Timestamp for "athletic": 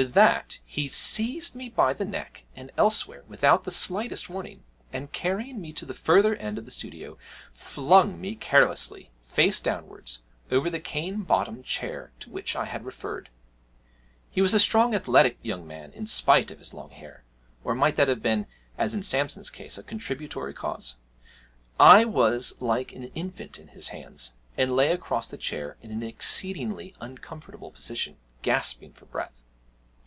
14.96-15.38